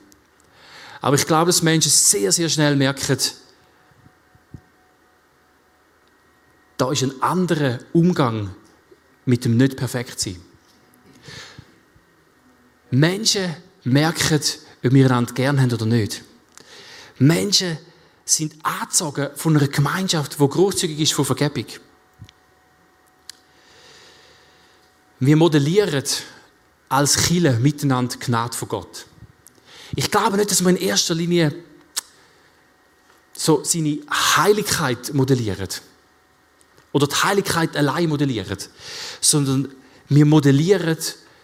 [1.02, 3.18] Aber ich glaube, dass Menschen sehr, sehr schnell merken,
[6.78, 8.56] da ist ein anderer Umgang
[9.28, 10.38] mit dem nicht perfekt sein.
[12.90, 14.42] Menschen merken,
[14.84, 16.24] ob wir einander gern haben oder nicht.
[17.20, 17.78] Menschen
[18.24, 21.66] sind angezogen von einer Gemeinschaft, die großzügig ist von Vergebung.
[25.20, 26.04] Wir modellieren
[26.90, 29.08] als Chile miteinander Gnade von Gott.
[29.96, 31.54] Ich glaube nicht, dass man in erster Linie
[33.34, 35.82] so seine Heiligkeit modelliert
[36.92, 38.58] oder die Heiligkeit allein modellieren,
[39.22, 39.70] sondern
[40.10, 40.98] wir modellieren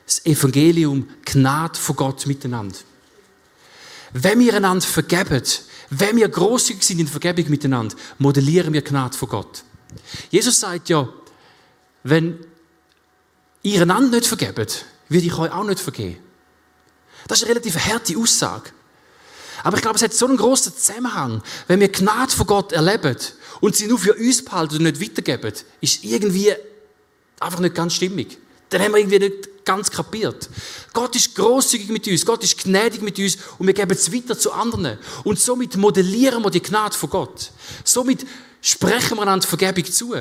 [0.05, 2.77] das Evangelium Gnade von Gott miteinander.
[4.13, 5.41] Wenn wir einander vergeben,
[5.89, 9.63] wenn wir großzügig sind in Vergebung miteinander, modellieren wir Gnade von Gott.
[10.29, 11.07] Jesus sagt ja,
[12.03, 12.39] wenn
[13.63, 16.17] ihr einander nicht vergebt, würde ich euch auch nicht vergeben.
[17.27, 18.71] Das ist eine relativ harte Aussage.
[19.63, 21.41] Aber ich glaube, es hat so einen großen Zusammenhang.
[21.67, 23.17] Wenn wir Gnade von Gott erleben
[23.61, 26.53] und sie nur für uns behalten und nicht weitergeben, ist irgendwie
[27.39, 28.37] einfach nicht ganz stimmig.
[28.69, 30.49] Dann haben wir irgendwie nicht ganz kapiert.
[30.91, 34.37] Gott ist großzügig mit uns, Gott ist gnädig mit uns und wir geben es weiter
[34.37, 34.97] zu anderen.
[35.23, 37.51] Und somit modellieren wir die Gnade von Gott.
[37.83, 38.25] Somit
[38.61, 40.13] sprechen wir einander Vergebung zu.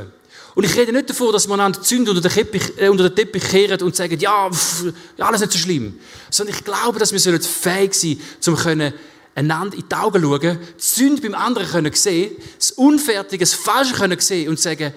[0.54, 3.16] Und ich rede nicht davon, dass man die Zünde unter den, Teppich, äh, unter den
[3.16, 5.98] Teppich kehren und sagen, ja, pff, alles nicht so schlimm.
[6.30, 8.92] Sondern ich glaube, dass wir fähig sein sollen, um
[9.34, 13.94] einander in die Augen schauen, die Sünde beim anderen können sehen, das Unfertige, das Falsche
[13.94, 14.92] können sehen und sagen,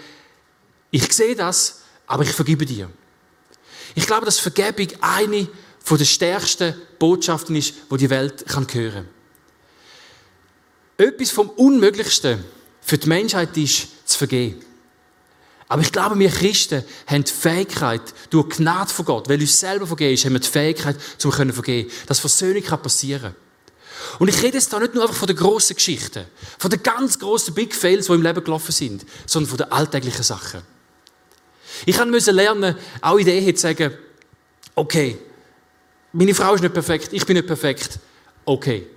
[0.92, 2.90] ich sehe das, aber ich vergebe dir.
[3.96, 5.48] Ich glaube, dass Vergebung eine
[5.90, 9.08] der stärksten Botschaften ist, die die Welt kann hören.
[10.98, 12.44] Etwas vom Unmöglichsten
[12.82, 14.64] für die Menschheit ist, zu vergeben.
[15.68, 19.88] Aber ich glaube, wir Christen haben die Fähigkeit, durch Gnade von Gott, weil uns selber
[19.88, 23.45] vergeben ist, haben wir die Fähigkeit, zu vergeben, dass Versöhnung passieren kann.
[24.20, 26.26] Und ich rede jetzt da nicht nur einfach von den grossen Geschichten,
[26.58, 30.24] von den ganz grossen Big Fails, die im Leben gelaufen sind, sondern von den alltäglichen
[30.24, 30.62] Sachen.
[31.86, 33.94] Ich musste lernen, auch in der Ehe zu sagen,
[34.76, 35.18] okay,
[36.14, 38.00] meine Frau ist nicht perfekt, ich bin nicht perfekt,
[38.46, 38.88] okay.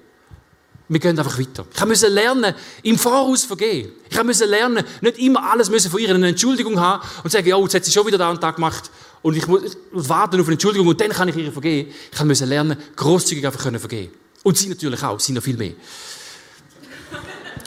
[0.90, 1.66] Wir gehen einfach weiter.
[1.74, 3.92] Ich musste lernen, im Voraus vergehen.
[4.08, 7.74] Ich musste lernen, nicht immer alles von ihr eine Entschuldigung haben und sagen, oh, jetzt
[7.74, 8.90] hat sie schon wieder da einen Tag gemacht
[9.20, 11.92] und ich muss warten auf eine Entschuldigung und dann kann ich ihr vergehen.
[12.10, 14.10] Ich musste lernen, großzügig einfach können vergehen.
[14.48, 15.74] Und sie natürlich auch, sie noch viel mehr.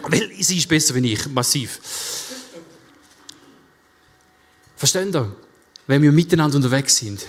[0.02, 1.80] Weil sie ist besser wie ich, massiv.
[4.76, 5.32] Versteht ihr?
[5.86, 7.24] Wenn wir miteinander unterwegs sind,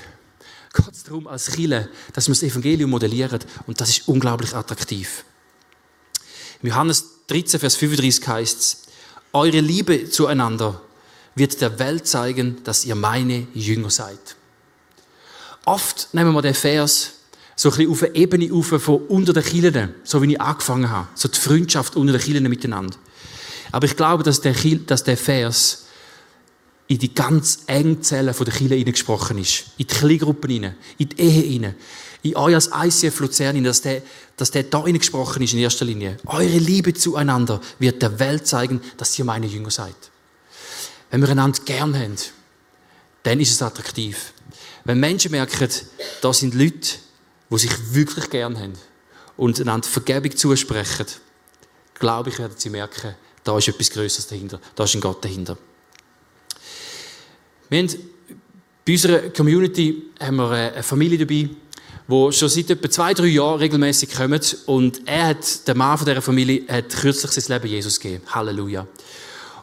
[0.72, 5.22] geht es darum, als Chile, dass wir das Evangelium modellieren und das ist unglaublich attraktiv.
[6.62, 8.82] In Johannes 13, Vers 35 heißt es,
[9.34, 10.80] eure Liebe zueinander
[11.34, 14.34] wird der Welt zeigen, dass ihr meine Jünger seid.
[15.66, 17.18] Oft nehmen wir den Vers
[17.62, 20.90] so ein bisschen auf eine Ebene auf von unter den Kirchen, so wie ich angefangen
[20.90, 21.06] habe.
[21.14, 22.96] So die Freundschaft unter den Kirchen miteinander.
[23.70, 24.52] Aber ich glaube, dass der,
[24.84, 25.84] dass der Vers
[26.88, 29.66] in die ganz engen Zellen der Kirche hineingesprochen ist.
[29.78, 31.74] In die Kleingruppen hinein, in die Ehe hinein,
[32.22, 34.02] in euer ICF Luzern hinein, dass der,
[34.36, 36.16] dass der da hineingesprochen ist in erster Linie.
[36.26, 39.94] Eure Liebe zueinander wird der Welt zeigen, dass ihr meine Jünger seid.
[41.12, 42.16] Wenn wir einander gern haben,
[43.22, 44.32] dann ist es attraktiv.
[44.84, 45.68] Wenn Menschen merken,
[46.22, 46.98] da sind Leute,
[47.52, 48.72] die sich wirklich gern haben
[49.36, 51.06] und einander Vergebung zusprechen,
[51.94, 55.56] glaube ich, werden sie merken, da ist etwas Größeres dahinter, da ist ein Gott dahinter.
[57.68, 57.88] Wir haben
[58.84, 61.48] Bei unserer Community haben wir eine Familie dabei,
[62.08, 64.58] die schon seit etwa zwei, drei Jahren regelmäßig kommt.
[64.66, 68.24] Und er hat, der Mann von dieser Familie, hat kürzlich sein Leben Jesus gegeben.
[68.26, 68.86] Halleluja.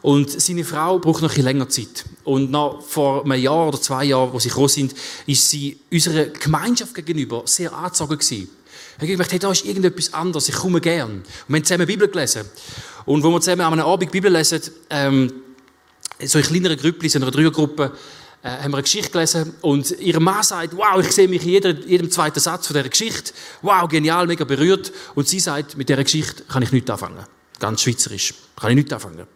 [0.02, 2.04] Und seine Frau braucht noch ein länger Zeit.
[2.24, 4.94] Und noch vor einem Jahr oder zwei Jahren, wo sie gekommen sind,
[5.26, 8.48] ist sie unserer Gemeinschaft gegenüber sehr angezogen gewesen.
[8.96, 11.10] Ich habe gedacht, hey, da ist irgendetwas anderes, ich komme gern.
[11.10, 12.44] Und wir haben zusammen Bibel gelesen.
[13.06, 14.60] Und wo wir zusammen an einem Abend Bibel lesen,
[14.90, 15.32] ähm,
[16.22, 17.92] so in kleineren Gruppen, in einer Dreiergruppe,
[18.42, 21.50] äh, haben wir eine Geschichte gelesen und ihr Mann sagt, wow, ich sehe mich in
[21.50, 23.32] jeder, jedem zweiten Satz von dieser Geschichte,
[23.62, 24.92] wow, genial, mega berührt.
[25.14, 27.24] Und sie sagt, mit dieser Geschichte kann ich nichts anfangen.
[27.58, 28.34] Ganz schweizerisch.
[28.60, 29.26] Kann ich nichts anfangen.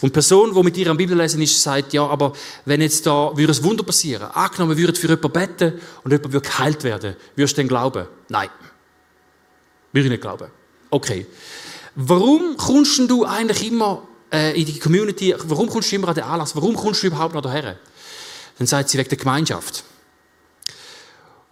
[0.00, 2.32] Und die Person, die mit ihr am Bibellesen ist, sagt, ja, aber
[2.64, 6.48] wenn jetzt da würde ein Wunder passieren, angenommen würde für jemanden beten und jemand würde
[6.48, 8.06] geheilt werden, würdest du denn glauben?
[8.28, 8.48] Nein.
[9.92, 10.48] Würde ich nicht glauben.
[10.88, 11.26] Okay.
[11.96, 16.24] Warum kommst du eigentlich immer äh, in die Community, warum kommst du immer an den
[16.24, 17.76] Anlass, warum kommst du überhaupt noch daher?
[18.58, 19.82] Dann sagt sie, wegen der Gemeinschaft.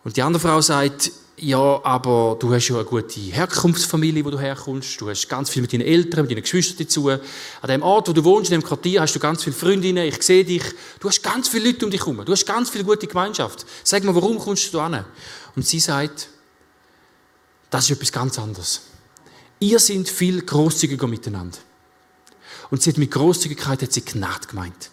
[0.04, 4.38] Und die andere Frau sagt, ja, aber du hast ja eine gute Herkunftsfamilie, wo du
[4.38, 5.00] herkommst.
[5.00, 7.08] Du hast ganz viel mit deinen Eltern, mit deinen Geschwistern dazu.
[7.08, 7.20] An
[7.68, 10.06] dem Ort, wo du wohnst, in dem Quartier, hast du ganz viele Freundinnen.
[10.06, 10.62] Ich sehe dich.
[11.00, 12.24] Du hast ganz viele Leute um dich herum.
[12.24, 13.66] Du hast ganz viel gute Gemeinschaft.
[13.84, 15.04] Sag mal, warum kommst du an?
[15.54, 16.28] Und sie sagt,
[17.70, 18.82] das ist etwas ganz anderes.
[19.60, 21.58] Ihr seid viel großzügiger miteinander.
[22.70, 24.90] Und sie hat mit Großzügigkeit hat sie Gnade gemeint.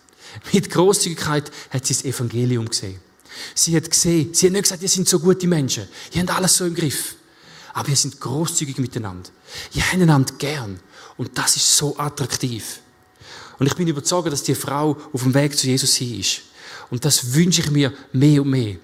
[0.53, 2.99] Mit Großzügigkeit hat sie das Evangelium gesehen.
[3.53, 5.87] Sie hat gesehen, sie hat nicht gesagt, ihr sind so gute Menschen.
[6.13, 7.15] Ihr habt alles so im Griff.
[7.73, 9.29] Aber ihr sind großzügig miteinander.
[9.73, 10.79] Ihr habt einander gern.
[11.17, 12.79] Und das ist so attraktiv.
[13.59, 16.41] Und ich bin überzeugt, dass die Frau auf dem Weg zu Jesus hin ist.
[16.89, 18.77] Und das wünsche ich mir mehr und mehr.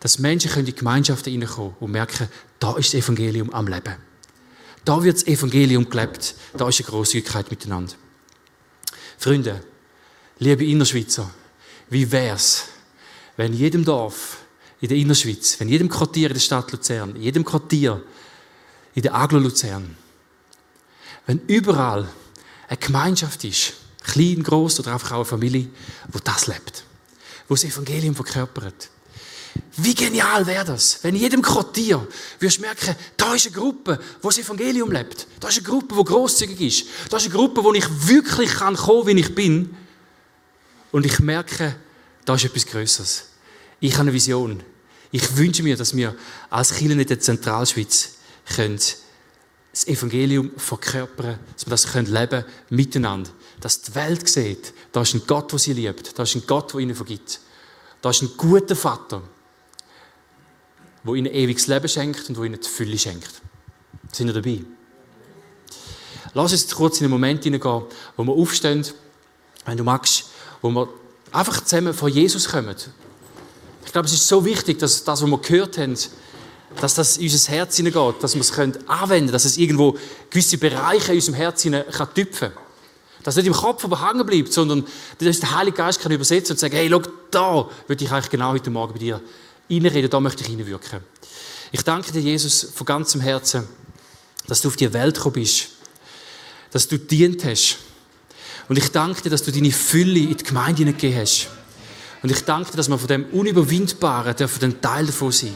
[0.00, 3.96] Dass Menschen in die Gemeinschaften hineinkommen und merken, da ist das Evangelium am Leben.
[4.84, 6.34] Da wird das Evangelium gelebt.
[6.56, 7.94] Da ist eine Großzügigkeit miteinander.
[9.18, 9.62] Freunde,
[10.38, 11.30] liebe Innerschweizer,
[11.90, 12.66] wie wär's,
[13.38, 14.38] wenn in jedem Dorf
[14.80, 18.02] in der Innerschweiz, wenn in jedem Quartier in der Stadt Luzern, in jedem Quartier
[18.94, 19.96] in der Aglo Luzern,
[21.24, 22.08] wenn überall
[22.68, 25.68] eine Gemeinschaft ist, klein, groß oder einfach auch eine Familie,
[26.08, 26.82] wo das lebt,
[27.46, 28.90] wo das Evangelium verkörpert.
[29.76, 32.06] Wie genial wäre das, wenn in jedem Quartier
[32.40, 35.28] du merken, da ist eine Gruppe, wo das Evangelium lebt.
[35.38, 36.86] Da ist eine Gruppe, wo großzügig ist.
[37.08, 39.76] Da ist eine Gruppe, wo ich wirklich kann kommen, wie ich bin.
[40.90, 41.76] Und ich merke,
[42.24, 43.27] da ist etwas Größeres.
[43.80, 44.62] Ich habe eine Vision.
[45.10, 46.14] Ich wünsche mir, dass wir
[46.50, 48.16] als Kirche in der Zentralschweiz
[48.54, 48.80] können
[49.72, 53.30] das Evangelium verkörpern, dass wir das können leben miteinander.
[53.60, 56.18] Dass die Welt sieht, da ist ein Gott, der sie liebt.
[56.18, 57.40] Da ist ein Gott, der ihnen vergibt.
[58.00, 59.22] Da ist ein guter Vater,
[61.04, 63.30] der ihnen ewiges Leben schenkt und der ihnen die Fülle schenkt.
[64.12, 64.64] Sind wir dabei?
[66.34, 67.82] Lass uns kurz in einen Moment hineingehen,
[68.16, 68.86] wo wir aufstehen,
[69.64, 70.26] wenn du magst,
[70.60, 70.88] wo wir
[71.32, 72.76] einfach zusammen vor Jesus kommen.
[73.84, 75.96] Ich glaube, es ist so wichtig, dass das, was wir gehört haben,
[76.80, 79.96] dass das in unser Herz hineingeht, dass wir es anwenden können, dass es irgendwo
[80.30, 82.62] gewisse Bereiche in unserem Herz hinein tüpfen kann.
[83.22, 84.86] Dass es nicht im Kopf aber hängen bleibt, sondern
[85.18, 88.52] dass der Heilige Geist kann übersetzen und sagen, hey, schau, da würde ich eigentlich genau
[88.52, 89.20] heute Morgen bei dir
[89.70, 91.00] reinreden, da möchte ich hineinwirken.
[91.72, 93.66] Ich danke dir, Jesus, von ganzem Herzen,
[94.46, 95.68] dass du auf die Welt gekommen bist,
[96.70, 97.78] dass du dient hast,
[98.68, 101.48] und ich danke dir, dass du deine Fülle in die Gemeinde hineingegeben hast.
[102.22, 105.54] Und ich danke dir, dass wir von dem Unüberwindbaren dürfen ein Teil davon sein.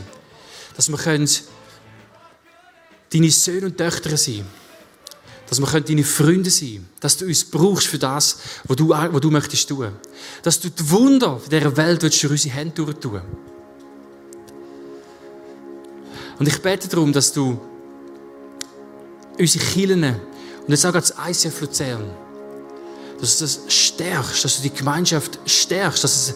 [0.77, 1.29] Dass wir können
[3.13, 4.47] deine Söhne und Töchter sein
[5.53, 6.89] dass wir deine Freunde sein.
[6.99, 9.93] Dass du uns brauchst für das, was du, was du möchtest tun.
[10.43, 13.21] Dass du die Wunder dieser Welt durch unsere Hände tun
[16.39, 17.61] Und ich bete darum, dass du
[19.39, 22.11] unsere Kirchen und jetzt auch als ICF Luzern
[23.23, 26.35] dass du das stärkst, dass du die Gemeinschaft stärkst, dass es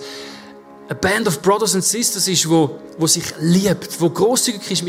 [0.89, 4.85] eine Band of Brothers and Sisters ist, wo, wo sich liebt, wo großzügig ist,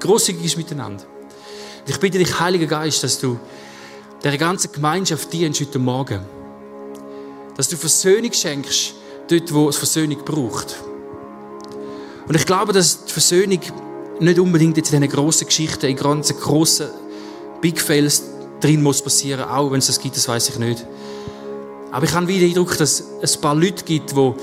[0.00, 1.02] großzügig ist miteinander.
[1.02, 3.40] Und ich bitte dich, Heiliger Geist, dass du
[4.22, 6.20] der ganzen Gemeinschaft dienst heute Morgen.
[7.56, 8.92] Dass du Versöhnung schenkst,
[9.28, 10.76] dort, wo es Versöhnung braucht.
[12.28, 13.60] Und ich glaube, dass die Versöhnung
[14.18, 16.88] nicht unbedingt jetzt in diesen grossen Geschichten, in ganzen grossen
[17.62, 18.24] Big Fails
[18.60, 20.84] drin muss passieren, auch wenn es das gibt, das weiß ich nicht.
[21.92, 24.34] Aber ich habe wieder den Eindruck, dass es ein paar Leute gibt, die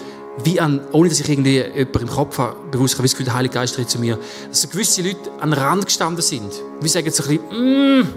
[0.43, 3.55] wie an, ohne dass ich irgendwie jemanden im Kopf habe, bewusst habe, wie der Heilige
[3.55, 6.51] Geist redet zu mir, dass so gewisse Leute an den Rand gestanden sind.
[6.79, 8.07] Wir sagen so ein bisschen, mm,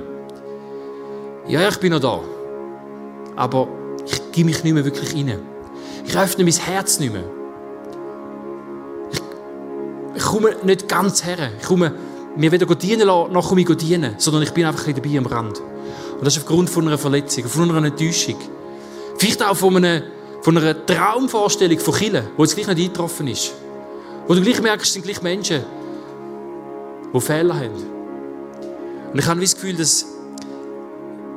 [1.48, 2.20] ja, ich bin noch da.
[3.36, 3.68] Aber
[4.06, 5.38] ich gebe mich nicht mehr wirklich rein.
[6.06, 7.24] Ich öffne mein Herz nicht mehr.
[10.14, 11.50] Ich komme nicht ganz her.
[11.58, 11.94] Ich komme
[12.36, 15.18] mir weder dienen lassen, noch komme ich dienen, sondern ich bin einfach ein bisschen dabei
[15.18, 15.60] am Rand.
[15.60, 18.36] Und das ist aufgrund von einer Verletzung, von einer Enttäuschung.
[19.20, 20.02] Vielleicht auch von einem,
[20.40, 23.52] von einer Traumvorstellung von Killen, wo es gleich nicht eingetroffen ist.
[24.26, 25.62] Wo du gleich merkst, es sind gleich Menschen,
[27.12, 27.84] die Fehler haben.
[29.12, 30.06] Und ich habe das Gefühl, dass,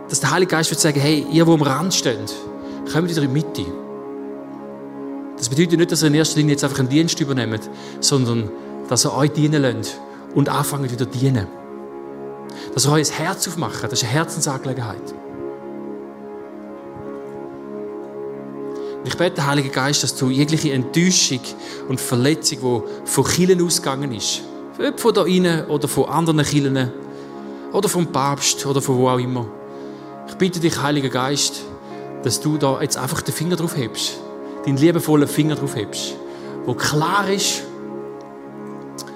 [0.07, 2.33] dass der Heilige Geist wird sagen, hey, ihr, die am Rand steht,
[2.89, 3.65] kommt wieder in die Mitte.
[5.35, 7.69] Das bedeutet nicht, dass ihr in erster Linie jetzt einfach einen Dienst übernehmt,
[7.99, 8.49] sondern
[8.87, 9.99] dass ihr euch dienen lasst
[10.33, 11.47] und anfangen wieder zu dienen.
[12.73, 15.13] Dass ihr euch ein Herz aufmacht, das ist eine Herzensangelegenheit.
[19.05, 21.41] Ich bete, Heiliger Geist, dass du jegliche Enttäuschung
[21.89, 24.41] und Verletzung, die von Kielen ausgegangen ist,
[24.79, 26.91] ob von da innen oder von anderen Kielen
[27.71, 29.45] oder vom Papst oder von wo auch immer.
[30.27, 31.61] Ich bitte dich, Heiliger Geist,
[32.23, 34.19] dass du da jetzt einfach den Finger drauf hebst,
[34.65, 36.15] deinen liebevollen Finger drauf hebst,
[36.65, 37.63] wo klar ist,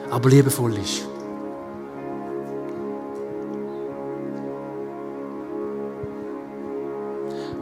[0.10, 1.04] aber liebevoll ist.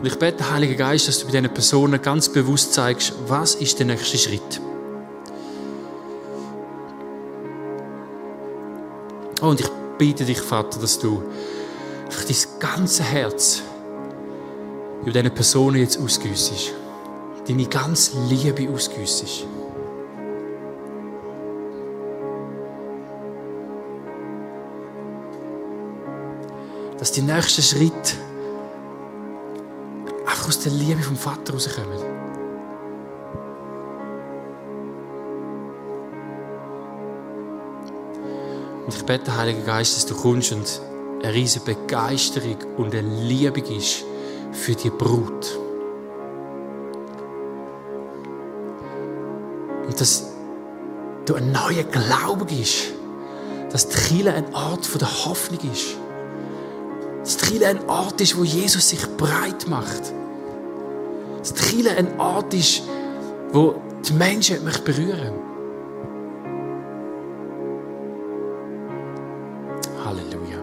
[0.05, 3.79] Und ich bete, Heiliger Geist, dass du bei diesen Personen ganz bewusst zeigst, was ist
[3.79, 4.61] der nächste Schritt.
[9.41, 11.23] Oh, und ich bitte dich, Vater, dass du
[12.27, 13.63] dein ganze Herz
[15.01, 16.73] über diese Personen jetzt ausgüssest.
[17.47, 19.47] Deine ganze Liebe ausgüssest.
[26.99, 28.24] Dass die nächsten Schritte
[30.45, 31.99] einfach aus der Liebe vom Vater rauskommen.
[38.85, 40.81] Und ich bete, Heiliger Geist, dass du kommst und
[41.23, 44.03] eine riesige Begeisterung und eine Liebe ist
[44.51, 45.57] für die Brut.
[49.87, 50.31] Und dass
[51.25, 52.93] du einen neuen Glauben gibst,
[53.71, 55.95] dass die Kirche ein Ort der Hoffnung ist.
[57.23, 60.13] Dass die Kirche ein Ort ist, wo Jesus sich breit macht.
[61.45, 62.81] Dass die Kirche ein Ort ist,
[63.51, 65.31] wo die Menschen mich berühren
[70.03, 70.57] Halleluja.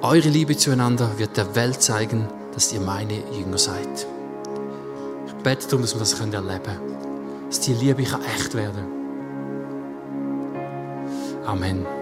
[0.00, 4.06] Eure Liebe zueinander wird der Welt zeigen, dass ihr meine Jünger seid.
[5.26, 6.96] Ich bete darum, dass wir das erleben können.
[7.50, 8.86] Dass die Liebe echt werden
[11.44, 11.46] kann.
[11.46, 12.01] Amen.